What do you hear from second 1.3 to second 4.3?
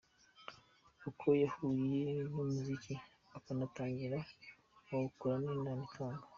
yahuye numuziki akanatangira